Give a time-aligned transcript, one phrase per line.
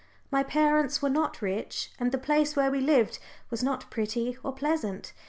[0.31, 3.19] My parents were not rich, and the place where we lived
[3.51, 5.13] was not pretty or pleasant.